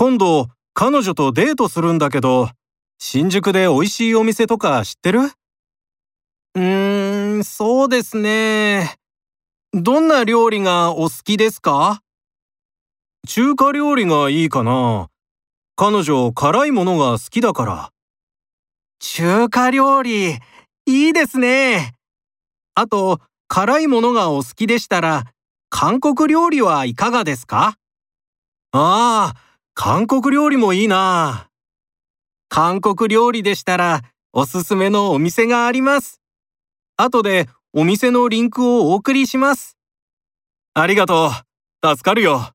[0.00, 2.50] 今度、彼女とデートするんだけど、
[3.00, 5.22] 新宿で美味しいお店とか知ってる？
[5.22, 8.94] うーん、そうですね。
[9.72, 12.00] どんな料理がお好きですか？
[13.26, 15.08] 中華料理がいいかな。
[15.74, 17.90] 彼女、辛いものが好きだから。
[19.00, 20.38] 中華料理、
[20.86, 21.94] いいですね。
[22.76, 23.18] あと、
[23.48, 25.24] 辛いものがお好きでしたら、
[25.70, 27.74] 韓国料理はいかがですか？
[28.70, 29.47] ああ、
[29.80, 31.50] 韓国料理もいいな。
[32.48, 36.20] 韓国料理でしたら、おすすめのお店があります。
[36.96, 39.78] 後でお店のリンクをお送りします。
[40.74, 41.88] ありがとう。
[41.96, 42.50] 助かるよ。